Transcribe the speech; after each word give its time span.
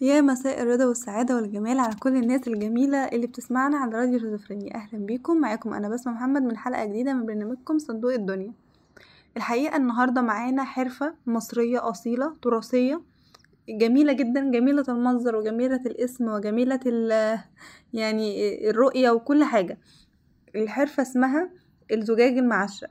يا 0.00 0.20
مساء 0.20 0.62
الرضا 0.62 0.84
والسعادة 0.86 1.36
والجمال 1.36 1.78
على 1.78 1.94
كل 1.94 2.16
الناس 2.16 2.48
الجميلة 2.48 2.98
اللي 2.98 3.26
بتسمعنا 3.26 3.78
على 3.78 3.92
راديو 3.92 4.18
شيزوفرينيا. 4.18 4.74
أهلا 4.74 5.06
بيكم. 5.06 5.40
معاكم 5.40 5.74
أنا 5.74 5.88
بسمة 5.88 6.12
محمد 6.12 6.42
من 6.42 6.56
حلقة 6.56 6.84
جديدة 6.84 7.14
من 7.14 7.26
برنامجكم 7.26 7.78
صندوق 7.78 8.12
الدنيا. 8.12 8.52
الحقيقة 9.36 9.76
النهاردة 9.76 10.22
معانا 10.22 10.64
حرفة 10.64 11.14
مصرية 11.26 11.90
أصيلة 11.90 12.36
تراثية 12.42 13.02
جميلة 13.68 14.12
جدا 14.12 14.50
جميلة 14.50 14.84
المنظر 14.88 15.36
وجميلة 15.36 15.80
الاسم 15.86 16.28
وجميلة 16.28 16.80
يعني 17.92 18.70
الرؤية 18.70 19.10
وكل 19.10 19.44
حاجة. 19.44 19.78
الحرفة 20.54 21.02
اسمها 21.02 21.50
الزجاج 21.92 22.38
المعشق. 22.38 22.90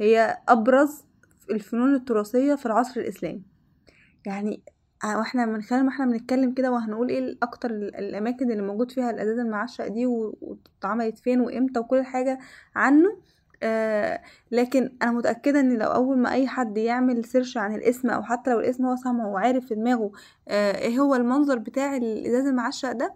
هي 0.00 0.38
أبرز 0.48 1.04
الفنون 1.50 1.94
التراثية 1.94 2.54
في 2.54 2.66
العصر 2.66 3.00
الإسلامي. 3.00 3.42
يعني 4.26 4.62
وإحنا 5.04 5.46
من 5.46 5.62
خلال 5.62 5.82
ما 5.84 5.88
إحنا 5.90 6.06
بنتكلم 6.06 6.52
كده 6.54 6.72
وهنقول 6.72 7.08
إيه 7.08 7.36
أكتر 7.42 7.70
الاماكن 7.70 8.50
اللي 8.50 8.62
موجود 8.62 8.90
فيها 8.90 9.10
الازاز 9.10 9.38
المعشق 9.38 9.86
دي 9.86 10.06
واتعملت 10.06 11.18
فين 11.18 11.40
وامتى 11.40 11.80
وكل 11.80 12.02
حاجة 12.02 12.38
عنه. 12.76 13.16
آه 13.62 14.20
لكن 14.50 14.96
أنا 15.02 15.10
متأكدة 15.12 15.60
إن 15.60 15.78
لو 15.78 15.86
أول 15.88 16.18
ما 16.18 16.32
أي 16.32 16.46
حد 16.48 16.78
يعمل 16.78 17.24
سيرش 17.24 17.56
عن 17.56 17.74
الاسم 17.74 18.10
أو 18.10 18.22
حتى 18.22 18.50
لو 18.50 18.60
الاسم 18.60 18.86
هو 18.86 18.96
سامعه 18.96 19.28
وعارف 19.28 19.66
في 19.66 19.74
دماغه 19.74 20.12
آه 20.48 20.78
إيه 20.78 20.98
هو 20.98 21.14
المنظر 21.14 21.58
بتاع 21.58 21.96
الازاز 21.96 22.46
المعشق 22.46 22.92
ده 22.92 23.14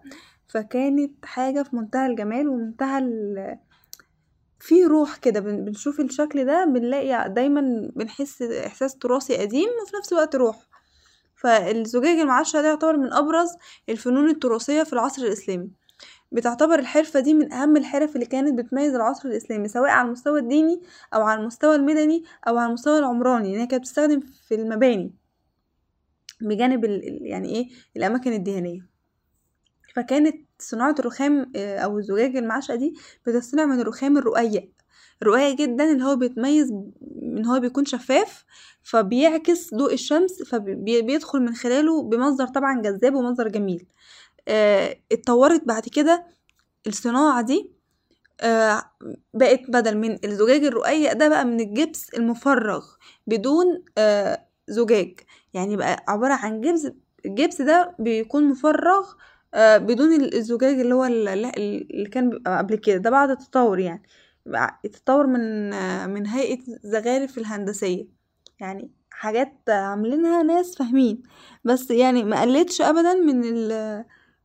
فكانت 0.48 1.24
حاجة 1.24 1.62
في 1.62 1.76
منتهى 1.76 2.06
الجمال 2.06 2.48
ومنتهى 2.48 3.00
في 4.60 4.84
روح 4.84 5.16
كده 5.16 5.40
بنشوف 5.40 6.00
الشكل 6.00 6.44
ده 6.44 6.64
بنلاقي 6.64 7.28
دايما 7.30 7.90
بنحس 7.96 8.42
إحساس 8.42 8.96
تراثي 8.98 9.36
قديم 9.36 9.68
وفي 9.82 9.96
نفس 9.96 10.12
الوقت 10.12 10.36
روح. 10.36 10.56
فالزجاج 11.42 12.18
المعشق 12.18 12.60
ده 12.60 12.68
يعتبر 12.68 12.96
من 12.96 13.12
أبرز 13.12 13.48
الفنون 13.88 14.30
التراثية 14.30 14.82
في 14.82 14.92
العصر 14.92 15.22
الإسلامي. 15.22 15.70
بتعتبر 16.32 16.78
الحرفة 16.78 17.20
دي 17.20 17.34
من 17.34 17.52
أهم 17.52 17.76
الحرف 17.76 18.14
اللي 18.14 18.26
كانت 18.26 18.58
بتميز 18.58 18.94
العصر 18.94 19.28
الإسلامي 19.28 19.68
سواء 19.68 19.90
على 19.90 20.06
المستوى 20.06 20.40
الديني 20.40 20.80
أو 21.14 21.22
على 21.22 21.40
المستوى 21.40 21.74
المدني 21.76 22.24
أو 22.48 22.58
على 22.58 22.68
المستوى 22.68 22.98
العمراني 22.98 23.52
يعني 23.52 23.66
كانت 23.66 23.82
بتستخدم 23.82 24.20
في 24.20 24.54
المباني 24.54 25.14
بجانب 26.40 26.84
يعني 27.22 27.48
إيه 27.48 27.68
الأماكن 27.96 28.32
الدهنية. 28.32 28.91
فكانت 29.94 30.36
صناعة 30.58 30.94
الرخام 30.98 31.52
أو 31.56 31.98
الزجاج 31.98 32.36
المعشق 32.36 32.74
دي 32.74 32.94
بتصنع 33.26 33.64
من 33.64 33.80
الرخام 33.80 34.18
الرقيق 34.18 34.70
رقيق 35.24 35.54
جدا 35.56 35.92
اللي 35.92 36.04
هو 36.04 36.16
بيتميز 36.16 36.70
إن 37.22 37.46
هو 37.46 37.60
بيكون 37.60 37.84
شفاف 37.84 38.44
فبيعكس 38.82 39.74
ضوء 39.74 39.94
الشمس 39.94 40.42
فبيدخل 40.42 41.40
من 41.40 41.54
خلاله 41.54 42.02
بمنظر 42.02 42.46
طبعا 42.46 42.80
جذاب 42.82 43.14
ومنظر 43.14 43.48
جميل. 43.48 43.86
آه 44.48 44.96
اتطورت 45.12 45.64
بعد 45.64 45.82
كده 45.82 46.26
الصناعة 46.86 47.42
دي 47.42 47.70
آه 48.40 48.82
بقت 49.34 49.60
بدل 49.68 49.96
من 49.96 50.18
الزجاج 50.24 50.64
الرقيق 50.64 51.12
ده 51.12 51.28
بقى 51.28 51.44
من 51.44 51.60
الجبس 51.60 52.14
المفرغ 52.14 52.86
بدون 53.26 53.66
آه 53.98 54.46
زجاج. 54.68 55.20
يعني 55.54 55.76
بقى 55.76 56.04
عبارة 56.08 56.34
عن 56.34 56.60
جبس 56.60 56.88
الجبس 57.26 57.62
ده 57.62 57.94
بيكون 57.98 58.48
مفرغ 58.48 59.06
آه 59.08 59.14
بدون 59.56 60.24
الزجاج 60.34 60.80
اللي 60.80 60.94
هو 60.94 61.04
اللي 61.04 62.08
كان 62.12 62.30
بيبقى 62.30 62.58
قبل 62.58 62.76
كده. 62.76 62.96
ده 62.96 63.10
بعد 63.10 63.30
التطور 63.30 63.78
يعني. 63.78 64.02
يتطور 64.84 65.26
من 65.26 65.70
من 66.10 66.26
هيئة 66.26 66.58
زخارف 66.84 67.38
الهندسية. 67.38 68.06
يعني 68.60 68.90
حاجات 69.10 69.52
عاملينها 69.68 70.42
ناس 70.42 70.76
فاهمين. 70.76 71.22
بس 71.64 71.90
يعني 71.90 72.24
ما 72.24 72.42
قلتش 72.42 72.80
ابدا 72.80 73.14
من 73.14 73.42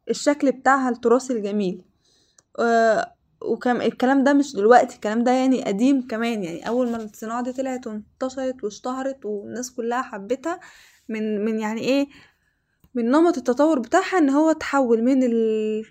الشكل 0.10 0.52
بتاعها 0.52 0.90
التراثي 0.90 1.34
الجميل. 1.34 1.82
وكم 3.42 3.82
الكلام 3.82 4.24
ده 4.24 4.34
مش 4.34 4.56
دلوقتي. 4.56 4.96
الكلام 4.96 5.24
ده 5.24 5.32
يعني 5.32 5.64
قديم 5.64 6.08
كمان. 6.08 6.44
يعني 6.44 6.68
أول 6.68 6.92
ما 6.92 6.98
الصناعة 6.98 7.44
دي 7.44 7.54
طلعت 7.54 7.88
وانتشرت 7.88 8.64
واشتهرت 8.64 9.26
والناس 9.26 9.72
كلها 9.72 10.02
حبتها 10.02 10.60
من 11.10 11.46
من 11.46 11.60
يعني 11.60 11.82
إيه 11.82 12.08
من 12.98 13.12
نمط 13.12 13.38
التطور 13.38 13.80
بتاعها 13.80 14.18
إن 14.18 14.30
هو 14.30 14.52
تحول 14.52 15.04
من 15.04 15.24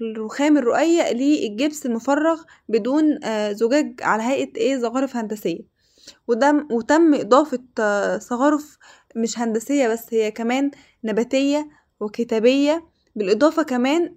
الرخام 0.03 0.59
الرقيق 0.59 1.12
للجبس 1.12 1.87
المفرغ 1.87 2.43
بدون 2.69 3.19
زجاج 3.53 4.00
على 4.03 4.22
هيئة 4.22 4.56
إيه 4.56 4.77
زخارف 4.77 5.17
هندسية. 5.17 5.61
وده 6.28 6.67
وتم 6.71 7.15
إضافة 7.15 7.59
زخارف 8.19 8.78
مش 9.17 9.39
هندسية 9.39 9.89
بس 9.89 10.15
هي 10.15 10.31
كمان 10.31 10.71
نباتية 11.05 11.69
وكتابية. 12.00 12.84
بالإضافة 13.17 13.62
كمان 13.62 14.15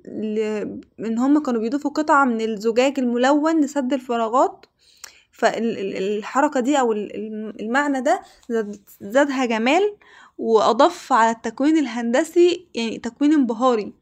إن 1.00 1.18
هم 1.18 1.44
كانوا 1.44 1.62
بيضيفوا 1.62 1.92
قطعة 1.92 2.26
من 2.26 2.42
الزجاج 2.42 3.00
الملون 3.00 3.62
لسد 3.62 3.94
الفراغات. 3.94 4.66
فالحركة 5.40 6.60
دي 6.60 6.80
أو 6.80 6.92
المعنى 6.94 8.02
ده 8.02 8.22
زادها 9.02 9.46
جمال 9.46 9.96
وأضاف 10.38 11.14
على 11.14 11.32
التكوين 11.32 11.78
الهندسي 11.78 12.68
يعني 12.76 12.98
تكوين 12.98 13.34
انبهاري. 13.34 13.94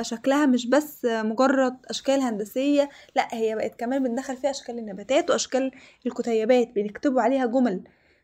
شكلها 0.00 0.46
مش 0.46 0.66
بس 0.66 1.04
مجرد 1.04 1.76
أشكال 1.90 2.20
هندسية 2.20 2.88
لا 3.16 3.28
هي 3.32 3.54
بقت 3.54 3.74
كمان 3.80 4.02
بندخل 4.02 4.36
فيها 4.36 4.50
أشكال 4.50 4.78
النباتات 4.78 5.30
وأشكال 5.30 5.70
الكتيبات 6.06 6.68
بنكتبوا 6.74 7.20
عليها 7.22 7.46
جمل 7.46 7.80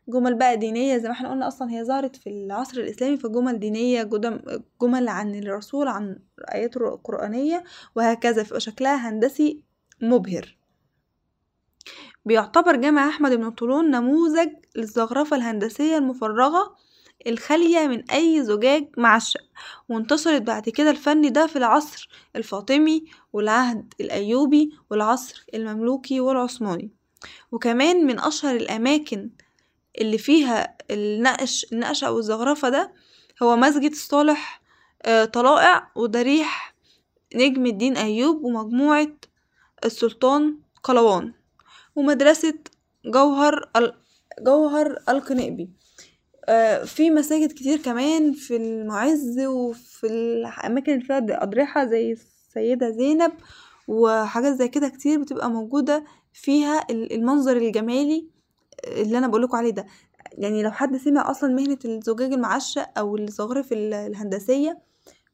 جمل 0.09 0.35
بقى 0.35 0.57
دينية 0.57 0.97
زي 0.99 1.09
ما 1.09 1.15
إحنا 1.15 1.31
قلنا 1.31 1.49
أصلا 1.49 1.71
هي 1.71 1.85
ظهرت 1.85 2.17
في 2.17 2.31
العصر 2.31 2.81
الإسلامي 2.81 3.17
فجمل 3.17 3.59
دينية 3.59 4.03
جمل 4.83 5.09
عن 5.09 5.35
الرسول 5.35 5.89
عن 5.89 6.19
ايات 6.55 6.75
قرانيه 7.05 7.65
وهكذا 7.97 8.43
فيبقى 8.43 8.61
شكلها 8.61 9.09
هندسي 9.11 9.61
مبهر. 10.03 10.57
بيعتبر 12.25 12.77
جامع 12.77 13.09
أحمد 13.09 13.33
بن 13.33 13.51
طولون 13.51 13.91
نموذج 13.91 14.49
للزخرفة 14.77 15.37
الهندسية 15.37 15.99
المفرغة 15.99 16.77
الخالية 17.27 17.87
من 17.87 18.11
أي 18.11 18.43
زجاج 18.45 18.89
معشق 18.97 19.41
وانتشرت 19.89 20.43
بعد 20.43 20.69
كده 20.69 20.91
الفن 20.91 21.33
ده 21.33 21.47
في 21.47 21.57
العصر 21.57 22.09
الفاطمي 22.37 23.05
والعهد 23.33 23.95
الأيوبي 24.01 24.71
والعصر 24.91 25.45
المملوكي 25.55 26.21
والعثماني. 26.21 26.91
وكمان 27.53 28.07
من 28.07 28.21
أشهر 28.21 28.57
الأماكن 28.57 29.31
اللي 30.01 30.19
فيها 30.19 30.77
النقش 30.91 31.67
النقش 31.73 32.05
أو 32.05 32.19
الزخرفة 32.19 32.69
ده 32.69 32.93
هو 33.43 33.57
مسجد 33.57 33.91
الصالح 33.91 34.63
طلائع 35.33 35.91
وضريح 35.97 36.75
نجم 37.35 37.67
الدين 37.67 37.97
أيوب 37.97 38.45
ومجموعة 38.45 39.09
السلطان 39.85 40.59
قلوان. 40.83 41.33
ومدرسة 41.97 42.55
جوهر 43.07 43.71
جوهر 44.41 44.99
القنيبي 45.09 45.71
في 46.85 47.11
مساجد 47.11 47.53
كتير 47.53 47.79
كمان 47.79 48.33
في 48.33 48.57
المعز 48.57 49.41
وفي 49.41 50.07
الأماكن 50.07 50.93
اللي 50.93 51.05
فيها 51.05 51.43
أضرحة 51.43 51.85
زي 51.87 52.13
السيدة 52.13 52.91
زينب 52.91 53.33
وحاجات 53.89 54.53
زي 54.55 54.69
كده 54.69 54.89
كتير 54.89 55.21
بتبقى 55.23 55.51
موجودة 55.51 56.05
فيها 56.33 56.87
المنظر 56.91 57.57
الجمالي 57.57 58.29
اللي 58.87 59.19
أنا 59.19 59.29
بقولكوا 59.29 59.59
عليه 59.59 59.71
ده. 59.71 59.87
يعني 60.33 60.63
لو 60.63 60.71
حد 60.71 60.97
سمع 60.97 61.31
أصلا 61.31 61.55
مهنة 61.55 61.79
الزجاج 61.85 62.33
المعشق 62.33 62.99
أو 62.99 63.17
الزخرف 63.17 63.69
الهندسية 63.73 64.79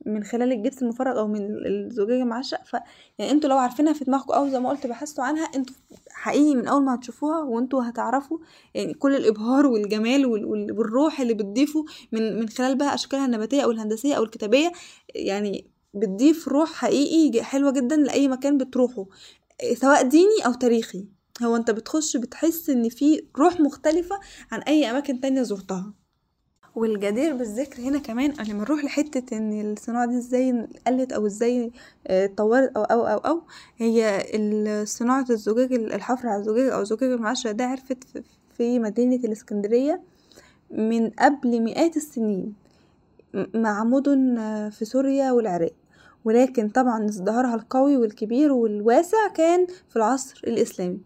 من 0.06 0.24
خلال 0.24 0.52
الجبس 0.52 0.82
المفرغ 0.82 1.18
أو 1.18 1.28
من 1.28 1.66
الزجاج 1.66 2.20
المعشق 2.20 2.64
ف 2.64 2.76
يعني 3.18 3.30
أنتوا 3.32 3.50
لو 3.50 3.58
عارفينها 3.58 3.92
في 3.92 4.04
دماغكم 4.04 4.32
أو 4.32 4.48
زي 4.48 4.60
ما 4.60 4.68
قلت 4.68 4.86
بحثتوا 4.86 5.24
عنها 5.24 5.44
أنتوا 5.44 5.74
حقيقي 6.10 6.54
من 6.54 6.66
أول 6.68 6.82
ما 6.84 6.94
هتشوفوها 6.94 7.40
وانتوا 7.42 7.88
هتعرفوا 7.88 8.38
يعني 8.74 8.94
كل 8.94 9.16
الإبهار 9.16 9.66
والجمال 9.66 10.26
والروح 10.26 11.20
اللي 11.20 11.34
بتضيفه 11.34 11.84
من 12.12 12.38
من 12.40 12.48
خلال 12.48 12.74
بقى 12.78 12.94
أشكالها 12.94 13.26
النباتية 13.26 13.62
أو 13.64 13.70
الهندسية 13.70 14.14
أو 14.14 14.22
الكتابية 14.22 14.72
يعني 15.14 15.70
بتضيف 15.94 16.48
روح 16.48 16.72
حقيقي 16.72 17.42
حلوة 17.44 17.70
جدا 17.70 17.96
لأي 17.96 18.28
مكان 18.28 18.58
بتروحه 18.58 19.06
سواء 19.74 20.02
ديني 20.08 20.46
أو 20.46 20.52
تاريخي. 20.52 21.06
هو 21.42 21.56
أنت 21.56 21.70
بتخش 21.70 22.16
بتحس 22.16 22.70
إن 22.70 22.88
في 22.88 23.24
روح 23.38 23.60
مختلفة 23.60 24.16
عن 24.52 24.60
أي 24.62 24.90
أماكن 24.90 25.20
تانية 25.20 25.42
زرتها. 25.42 25.94
والجدير 26.76 27.36
بالذكر 27.36 27.82
هنا 27.82 27.98
كمان 27.98 28.32
قبل 28.32 28.54
ما 28.54 28.60
نروح 28.62 28.84
لحتة 28.84 29.36
إن 29.36 29.72
الصناعة 29.72 30.06
دي 30.06 30.16
إزاي 30.18 30.66
قلت 30.86 31.12
أو 31.12 31.26
إزاي 31.26 31.70
اتطورت 32.06 32.76
أو 32.76 32.82
أو 32.84 33.06
أو 33.06 33.16
أو 33.18 33.42
هي 33.78 34.22
صناعة 34.86 35.26
الزجاج 35.30 35.72
الحفر 35.72 36.28
على 36.28 36.40
الزجاج 36.40 36.68
أو 36.72 36.80
الزجاج 36.80 37.10
المعشق 37.12 37.50
ده 37.50 37.64
عرفت 37.64 37.98
في 38.56 38.78
مدينة 38.78 39.16
الإسكندرية 39.16 40.00
من 40.70 41.10
قبل 41.10 41.60
مئات 41.62 41.96
السنين 41.96 42.54
مع 43.54 43.84
مدن 43.84 44.36
في 44.72 44.84
سوريا 44.84 45.32
والعراق. 45.32 45.72
ولكن 46.24 46.68
طبعا 46.68 47.04
ازدهارها 47.08 47.54
القوي 47.54 47.96
والكبير 47.96 48.52
والواسع 48.52 49.28
كان 49.34 49.66
في 49.88 49.96
العصر 49.96 50.40
الإسلامي. 50.46 50.98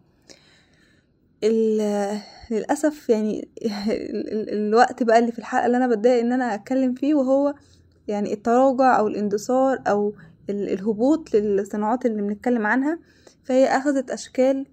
للأسف 1.45 3.09
يعني 3.09 3.49
الوقت 4.53 5.03
بقى 5.03 5.19
اللي 5.19 5.33
في 5.33 5.39
الحلقة 5.39 5.67
اللي 5.67 5.77
أنا 5.77 5.87
بتضايق 5.87 6.21
إن 6.21 6.33
أنا 6.33 6.55
أتكلم 6.55 6.95
فيه 6.95 7.15
وهو 7.15 7.55
يعني 8.09 8.33
التراجع 8.33 8.99
أو 8.99 9.09
الاندثار 9.09 9.79
أو 9.87 10.13
الهبوط 10.51 11.35
للصناعات 11.35 12.07
اللي 12.07 12.23
بنتكلم 12.23 12.67
عنها. 12.67 12.99
فهي 13.45 13.67
أخذت 13.67 14.11
أشكال 14.11 14.67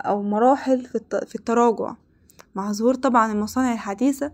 أو 0.00 0.22
مراحل 0.22 0.84
في 1.26 1.34
التراجع. 1.34 1.94
مع 2.54 2.72
ظهور 2.72 2.94
طبعا 2.94 3.32
المصانع 3.32 3.72
الحديثة 3.72 4.32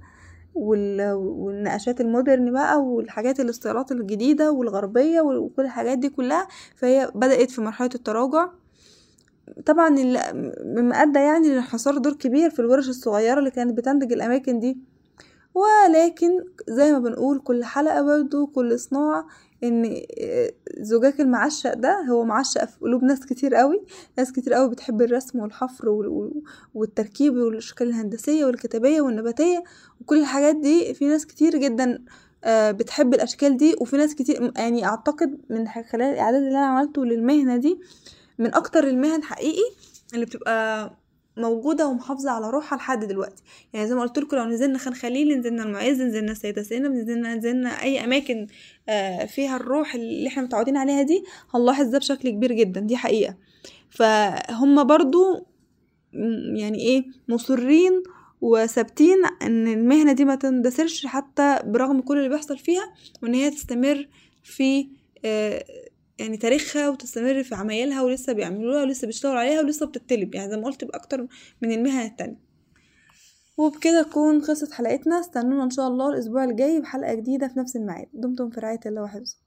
والنقاشات 0.54 2.00
المودرن 2.00 2.52
بقى 2.52 2.82
والحاجات 2.82 3.40
الاستيرات 3.40 3.93
الجديدة 3.93 4.52
والغربية 4.52 5.20
وكل 5.20 5.62
الحاجات 5.62 5.98
دي 5.98 6.08
كلها 6.08 6.48
فهي 6.76 7.10
بدأت 7.14 7.50
في 7.50 7.60
مرحلة 7.60 7.90
التراجع. 7.94 8.48
طبعا 9.66 9.88
مما 10.64 11.02
أدى 11.02 11.19
يعني 11.19 11.48
لانحصار 11.48 11.98
دور 11.98 12.12
كبير 12.12 12.50
في 12.50 12.58
الورش 12.58 12.88
الصغيرة 12.88 13.38
اللي 13.38 13.50
كانت 13.50 13.76
بتنتج 13.78 14.12
الأماكن 14.12 14.58
دي. 14.58 14.78
ولكن 15.54 16.31
زي 16.69 16.93
ما 16.93 16.98
بنقول 16.98 17.38
كل 17.38 17.64
حلقة 17.64 18.02
برضو 18.02 18.46
كل 18.46 18.78
صناعة 18.78 19.26
إن 19.64 19.96
زجاج 20.81 21.20
المعشق 21.20 21.75
ده 21.75 22.00
هو 22.10 22.25
معشق 22.25 22.64
في 22.64 22.78
قلوب 22.81 23.04
ناس 23.04 23.26
كتير 23.26 23.54
قوي. 23.54 23.82
ناس 24.19 24.32
كتير 24.32 24.54
قوي 24.54 24.70
بتحب 24.70 25.02
الرسم 25.02 25.40
والحفر 25.40 25.88
والتركيب 26.75 27.37
والأشكال 27.37 27.88
الهندسية 27.88 28.44
والكتابية 28.44 29.00
والنباتية. 29.00 29.62
وكل 30.00 30.19
الحاجات 30.20 30.56
دي 30.56 30.94
في 30.94 31.08
ناس 31.08 31.26
كتير 31.26 31.56
جدا 31.56 32.04
بتحب 32.48 33.14
الأشكال 33.14 33.56
دي. 33.56 33.75
وفي 33.81 33.96
ناس 33.96 34.14
كتير 34.14 34.52
يعني 34.56 34.87
أعتقد 34.87 35.38
من 35.50 35.69
خلال 35.69 36.02
الإعداد 36.12 36.43
اللي 36.43 36.58
أنا 36.58 36.66
عملته 36.66 37.04
للمهنة 37.04 37.56
دي 37.56 37.81
من 38.38 38.55
أكتر 38.55 38.85
المهن 38.88 39.23
حقيقي 39.23 39.71
اللي 40.15 40.25
بتبقى 40.27 40.91
موجودة 41.37 41.87
ومحافظة 41.87 42.31
على 42.31 42.50
روحها 42.50 42.77
لحد 42.79 43.05
دلوقتي. 43.05 43.43
يعني 43.73 43.87
زي 43.88 43.94
ما 43.94 44.00
قلت 44.03 44.19
لكم 44.19 44.37
لو 44.37 44.44
نزلنا 44.44 44.79
خان 44.79 44.94
خليل 44.94 45.38
نزلنا 45.38 45.62
المعز 45.62 46.00
نزلنا 46.03 46.33
السيدة 46.33 46.62
زينب 46.62 46.93
نزلنا 46.93 47.35
نزلنا 47.35 47.83
أي 47.83 48.05
أماكن 48.05 48.47
فيها 49.27 49.56
الروح 49.56 49.94
اللي 49.94 50.29
إحنا 50.29 50.43
متعودين 50.43 50.77
عليها 50.77 51.03
دي 51.03 51.25
هنلاحظ 51.55 51.87
ده 51.87 51.99
بشكل 51.99 52.31
كبير 52.31 52.53
جدا. 52.53 52.81
دي 52.81 52.97
حقيقة. 52.97 53.37
فهم 53.91 54.85
برضو 54.85 55.47
يعني 56.56 56.79
إيه 56.79 57.05
مصرين 57.29 58.03
وثابتين 58.41 59.17
إن 59.43 59.69
المهنة 59.69 60.12
دي 60.12 60.25
ما 60.25 60.35
تندثرش 60.35 61.06
حتى 61.06 61.59
برغم 61.65 62.00
كل 62.00 62.19
اللي 62.19 62.29
بيحصل 62.29 62.59
فيها 62.59 62.94
وإن 63.23 63.35
هي 63.35 63.50
تستمر 63.50 64.09
في 64.43 64.89
يعني 66.19 66.37
تاريخها 66.37 66.89
وتستمر 66.89 67.43
في 67.43 67.55
عمايلها 67.55 68.03
ولسه 68.03 68.33
بيعملوها 68.33 68.83
ولسه 68.83 69.07
بيشتغلوا 69.07 69.39
عليها 69.39 69.61
ولسه 69.61 69.87
بتطلب 69.87 70.35
يعني 70.35 70.51
زي 70.51 70.57
ما 70.57 70.65
قلت 70.65 70.85
بأكتر 70.85 71.27
من 71.63 71.73
المهن 71.73 72.07
التانية. 72.07 72.41
وبكده 73.57 74.03
تكون 74.03 74.43
خلصت 74.43 74.73
حلقتنا 74.73 75.21
استنونا 75.21 75.65
إن 75.65 75.71
شاء 75.71 75.89
الله 75.89 76.09
الأسبوع 76.09 76.45
الجاي 76.45 76.81
بحلقة 76.81 77.15
جديدة 77.15 77.49
في 77.49 77.59
نفس 77.59 77.77
الميعاد. 77.77 78.09
دمتم 78.15 78.51
في 78.51 78.61
رعاية 78.61 78.81
الله 78.87 79.03
وحفظه. 79.03 79.45